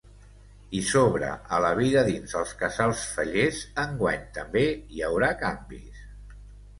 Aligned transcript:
I 0.77 0.79
sobre 0.91 1.27
a 1.57 1.57
la 1.65 1.69
vida 1.79 2.01
dins 2.07 2.33
els 2.39 2.53
casals 2.61 3.03
fallers, 3.17 3.59
enguany 3.83 4.23
també 4.39 4.65
hi 4.95 5.05
haurà 5.09 5.31
canvis. 5.43 6.01